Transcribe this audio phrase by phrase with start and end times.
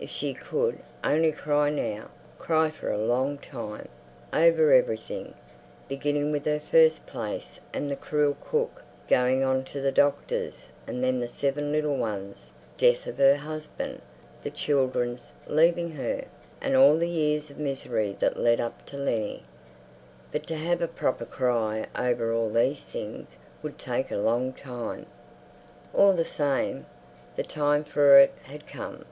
[0.00, 3.86] If she could only cry now, cry for a long time,
[4.32, 5.34] over everything,
[5.88, 11.04] beginning with her first place and the cruel cook, going on to the doctor's, and
[11.04, 14.00] then the seven little ones, death of her husband,
[14.42, 16.24] the children's leaving her,
[16.62, 19.42] and all the years of misery that led up to Lennie.
[20.32, 25.04] But to have a proper cry over all these things would take a long time.
[25.92, 26.86] All the same,
[27.36, 29.04] the time for it had come.